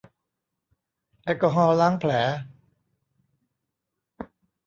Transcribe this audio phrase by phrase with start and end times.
[1.23, 2.11] แอลกอฮอล์ล้างแผล